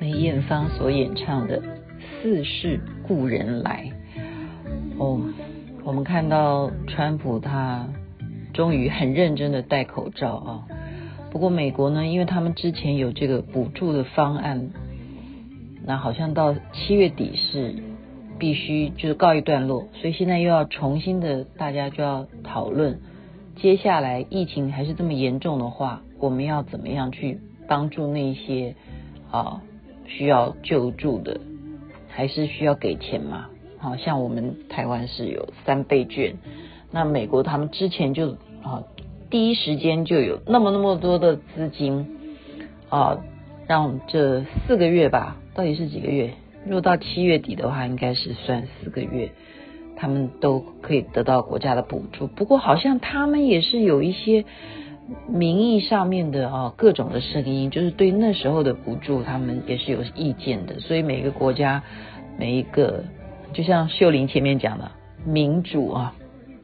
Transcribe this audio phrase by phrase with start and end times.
[0.00, 1.60] 梅艳芳所演唱的
[2.22, 3.90] 《似是故人来》
[4.98, 5.20] 哦，
[5.84, 7.88] 我们看到川普他
[8.52, 10.66] 终于很认真的戴口罩啊。
[11.30, 14.70] 不过美国呢，因为他们之前有这个补助的方案，
[15.84, 17.74] 那好像到七月底是
[18.38, 23.00] 必须就是告一段落，所以现在又要重新的大家就要讨论，
[23.56, 28.74] 接下来疫情还是这么严重的话，我们要怎么样去帮助那些
[29.30, 29.62] 啊
[30.06, 31.40] 需要救助的，
[32.08, 33.48] 还是需要给钱嘛？
[33.78, 36.36] 好像我们台湾是有三倍券，
[36.90, 38.82] 那美国他们之前就啊。
[39.28, 42.06] 第一时间就有那么那么多的资金
[42.88, 43.18] 啊，
[43.66, 46.32] 让这四个月吧，到底是几个月？
[46.64, 49.32] 如果到七月底的话，应该是算四个月，
[49.96, 52.28] 他们都可以得到国家的补助。
[52.28, 54.44] 不过好像他们也是有一些
[55.28, 60.80] 名义上面的啊，各种的声音，就是对那时候的补助，他们也是有意见的。
[60.80, 61.82] 所以每个国家
[62.38, 63.04] 每一个，
[63.52, 64.90] 就像秀玲前面讲的，
[65.24, 66.14] 民主啊。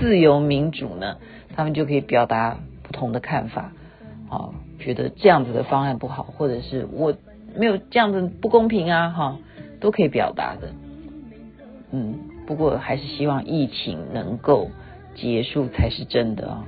[0.00, 1.18] 自由民主呢，
[1.54, 3.70] 他们就可以表达不同的看法，
[4.28, 7.14] 啊，觉得这样子的方案不好，或者是我
[7.56, 9.38] 没有这样子不公平啊，哈，
[9.78, 10.72] 都可以表达的。
[11.92, 14.68] 嗯，不过还是希望疫情能够
[15.14, 16.64] 结束才是真的啊。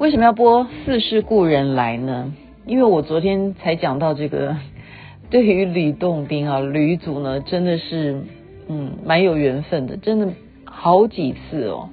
[0.00, 2.32] 为什么要播《似是故人来》呢？
[2.64, 4.56] 因为我昨天才讲到这个，
[5.28, 8.22] 对于吕洞宾啊，吕祖呢，真的是
[8.66, 10.32] 嗯蛮有缘分的，真的
[10.64, 11.90] 好几次哦。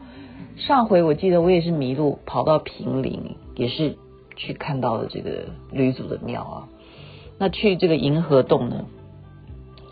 [0.55, 3.97] 上回我记得我也是迷路，跑到平陵，也是
[4.37, 6.69] 去看到了这个吕祖的庙啊。
[7.37, 8.85] 那去这个银河洞呢，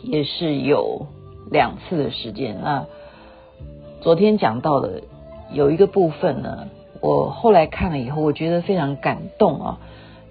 [0.04, 1.08] 也是有
[1.52, 2.62] 两次的时间。
[2.64, 2.86] 那
[4.00, 5.02] 昨天讲到的
[5.52, 6.70] 有一个部分呢，
[7.06, 9.80] 我后来看了以后，我觉得非常感动啊，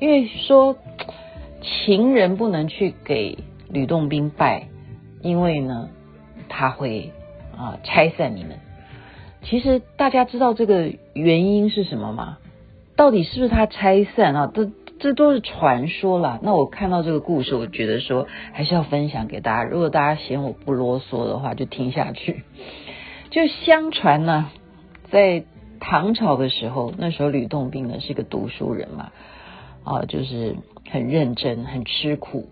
[0.01, 0.77] 因为说
[1.63, 3.39] 情人不能去给
[3.71, 4.67] 吕洞宾拜，
[5.23, 5.89] 因为呢
[6.49, 7.13] 他会
[7.57, 8.59] 啊拆散你们。
[9.43, 12.39] 其实大家知道这个原因是什么吗？
[12.97, 14.51] 到底是不是他拆散啊？
[14.53, 16.41] 这这都是传说啦。
[16.43, 19.63] 那我看到这个故事，我觉得说还是要分享给大家。
[19.63, 22.43] 如果大家嫌我不啰嗦的话，就听下去。
[23.31, 24.51] 就相传呢，
[25.11, 25.45] 在
[25.81, 29.13] 唐朝的时候，那时候吕洞宾呢是个读书人嘛，
[29.85, 30.57] 啊，就是
[30.91, 32.49] 很认真，很吃苦。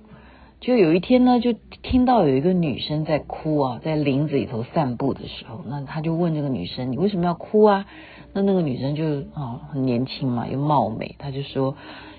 [0.61, 7.85] 就有一天呢，就听到有一个女生在哭啊，在林子里头散步的时候，那他就问这个女生：“你为什么要哭啊？”
[8.33, 11.77] 那那个女生就啊，很年轻嘛，又貌美，她就说：“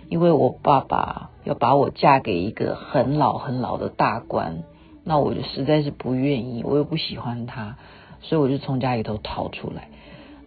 [0.09, 4.63] 因为我爸爸要把我嫁给一个很老很老的大官，
[5.05, 7.77] 那我就实在是不愿意，我又不喜欢他，
[8.19, 9.87] 所以我就从家里头逃出来。”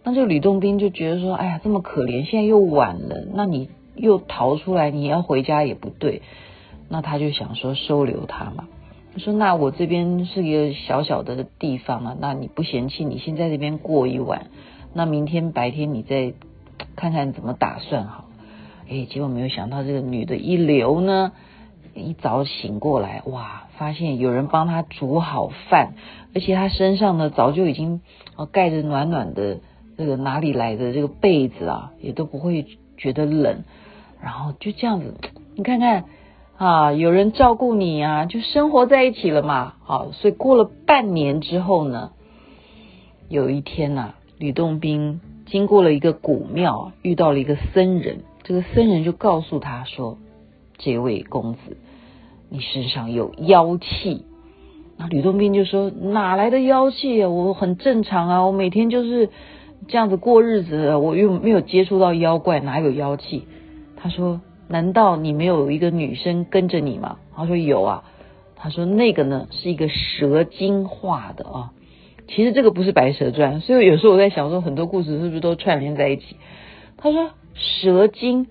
[0.07, 6.21] 那这个吕洞宾就觉得说：“哎呀，这么可怜，现在又晚了，那你又逃出来，你要回家也不对。”
[6.87, 8.69] 那他就想说收留他嘛，
[9.13, 14.47] 他说，那我这边是一个小小的地方啊，那你不嫌弃，你先在这边过一晚，
[14.93, 16.31] 那明天白天你再
[16.95, 18.29] 看看怎么打算好。
[18.89, 21.33] 哎，结果没有想到这个女的一流呢，
[21.93, 25.95] 一早醒过来，哇，发现有人帮她煮好饭，
[26.33, 27.99] 而且她身上呢早就已经
[28.53, 29.59] 盖着暖暖的
[29.97, 32.65] 这个哪里来的这个被子啊，也都不会
[32.97, 33.63] 觉得冷，
[34.21, 35.13] 然后就这样子，
[35.55, 36.05] 你看看。
[36.59, 39.75] 啊，有人照顾你啊，就生活在一起了嘛。
[39.83, 42.13] 好，所以过了半年之后呢，
[43.29, 48.21] 有一天呐、吕洞宾经过了一个古庙，遇到了一个僧人。
[48.41, 50.17] 这个僧人就告诉他说
[50.79, 51.77] ：“这位公子，
[52.49, 54.25] 你身上有妖气。”
[54.97, 57.29] 那吕洞宾就说：“哪来的妖气啊？
[57.29, 59.29] 我很正常啊，我每天就是
[59.87, 63.47] 这样子过日子，我又没有接触到妖怪，哪有妖气？”
[63.95, 64.41] 他说。
[64.69, 67.19] 难道你没有一个女生跟着你吗？
[67.33, 68.03] 他说有啊。
[68.57, 71.71] 他说那个呢是一个蛇精画的啊。
[72.27, 76.35] 其实这个不是白蛇传，所以有时候我在想说，很多故事是不是都串联在一起？
[76.97, 78.47] 他说蛇精，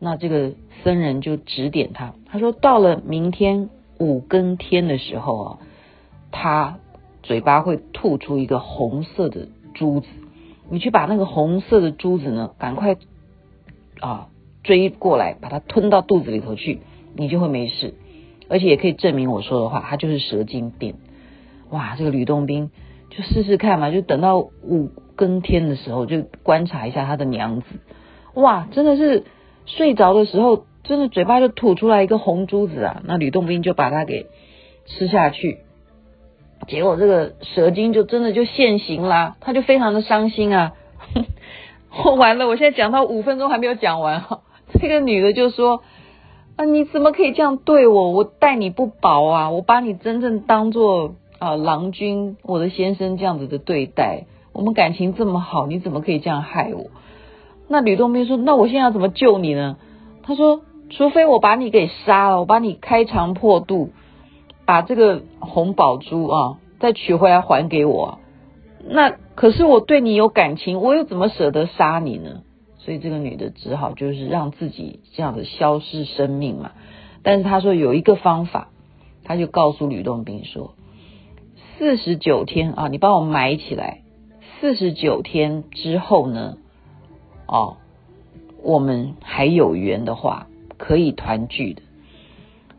[0.00, 0.50] 那这个
[0.82, 2.14] 僧人就指点他。
[2.26, 3.70] 他说到了明天
[4.00, 5.58] 五更天的时候啊，
[6.32, 6.78] 他
[7.22, 10.08] 嘴巴会吐出一个红色的珠子，
[10.70, 12.96] 你去把那个红色的珠子呢，赶快
[14.00, 14.28] 啊。
[14.62, 16.80] 追过来，把它吞到肚子里头去，
[17.16, 17.94] 你就会没事，
[18.50, 20.96] 而且也可以证明我说的话，它就是蛇精病。
[21.70, 22.70] 哇，这个吕洞宾
[23.08, 27.66] 就试试看嘛，就等到五更天的时候，就观察一下他的娘子。
[28.34, 29.24] 哇，真的是
[29.64, 33.00] 睡着的时候，真的嘴巴就吐出来一个红珠子啊！
[33.06, 34.26] 那吕洞宾就把它给
[34.84, 35.60] 吃下去，
[36.66, 40.72] 结果这个蛇精就真的就现形啦，他就非常的伤心啊。
[42.04, 44.40] 我完了，我现在讲到五分钟还没有讲完哈。
[44.80, 45.82] 这个女的就说
[46.54, 48.10] ：“啊，你怎么可以这样对我？
[48.12, 56.86] 我待你不薄啊，我把你真正当做啊郎君，我的先生这样子的对待，我们感情这么好，你怎么可以这样害我？
[57.66, 59.76] 那吕洞宾说：“那我现在要怎么救你呢？”
[60.22, 60.60] 他说
[60.90, 63.90] ：“除非我把你给杀了，我把你开肠破肚，
[64.70, 68.20] 把这个红宝珠啊再取回来还给我。
[68.88, 72.42] 那可是我对你有感情，我又怎么舍得杀你呢？
[72.78, 76.70] 所以这个女的只好就是让自己这样的消失生命嘛。
[77.24, 78.68] 但是她说有一个方法，
[79.24, 80.74] 她就告诉吕洞宾说：
[81.76, 84.02] 四十九天啊，你帮我埋起来，
[84.60, 86.58] 四十九天之后呢？”
[87.48, 87.78] 哦，
[88.62, 90.46] 我们还有缘的话，
[90.76, 91.82] 可以团聚的。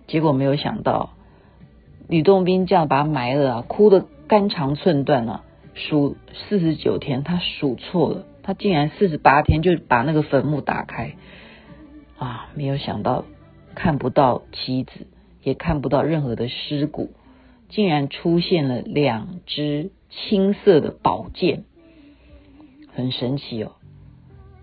[0.07, 1.09] 结果没有想到，
[2.11, 11.15] 吕洞宾这样把他埋了啊，哭得肝肠寸断啊，数四十九天，他数错了，他竟然四十八天就把那个坟墓打开
[12.17, 12.49] 啊！
[12.53, 13.23] 没有想到，
[13.75, 15.07] 看不到妻子，
[15.41, 17.11] 也看不到任何的尸骨，
[17.69, 21.63] 竟然出现了两支青色的宝剑，
[22.93, 23.71] 很神奇哦。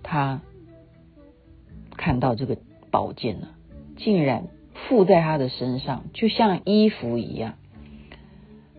[0.02, 0.42] 他
[1.96, 2.58] 看到这个
[2.90, 3.48] 宝剑呢，
[3.96, 4.48] 竟然
[4.88, 7.54] 附在他的身上，就像衣服一样。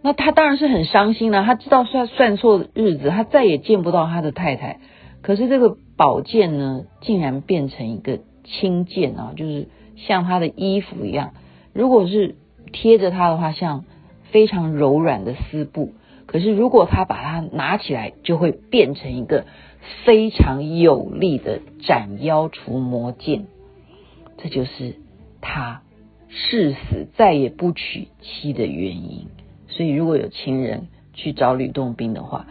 [0.02, 1.44] 那他当然是很伤心了。
[1.44, 4.80] 他知道算算错日子，他再也见不到他的太太。
[5.22, 11.32] 可是这个宝剑呢，竟然变成一个轻剑啊，就是像他的衣服一样。
[11.74, 12.36] 如果是
[12.72, 13.86] 贴着他的话，像
[14.32, 15.94] 非常柔软的丝布。
[16.26, 19.46] 可是如果他把它拿起来，就会变成一个。
[20.04, 23.46] 非常有力的斩妖除魔剑，
[24.38, 24.98] 这就是
[25.40, 25.84] 他
[26.30, 29.28] 誓死再也不娶妻的原因。
[29.68, 32.48] 所以，如果有情人去找吕洞宾的话，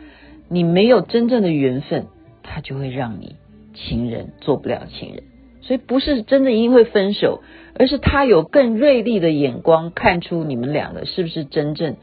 [0.48, 2.06] 你没有真正的缘分，
[2.42, 3.36] 他就会让你
[3.74, 5.24] 情人做不了情人。
[5.62, 7.42] 所以，不是真的因为分手，
[7.74, 11.96] 而是他有更锐利的眼光，看出你们两个是不是真正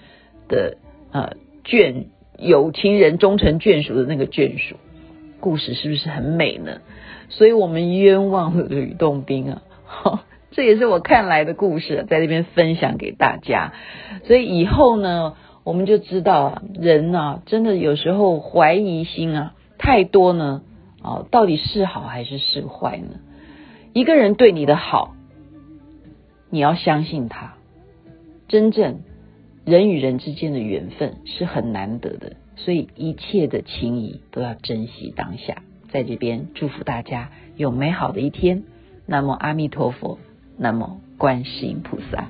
[0.47, 0.77] 的
[1.11, 2.05] 呃眷
[2.37, 4.75] 有情人终成眷属的那个眷属。
[5.39, 6.81] 故事是不是很美呢？
[7.29, 9.61] 所以我们冤枉了吕洞宾啊！
[10.51, 13.73] 这也是我看来的故事，在这边分享给大家。
[14.23, 20.61] 所以以后呢，我们就知道，人啊，真的有时候怀疑心啊太多呢，
[21.01, 23.19] 啊，到底是好还是是坏呢？
[23.91, 25.15] 一个人对你的好，
[26.49, 27.55] 你要相信他。
[28.47, 29.01] 真正
[29.65, 32.37] 人与人之间的缘分是很难得的。
[32.57, 38.63] 所以一切的情谊都要珍惜当下，在这边祝福大家有美好的一天。
[39.07, 40.17] 南无阿弥陀佛，
[40.57, 42.27] 那么观世音菩萨。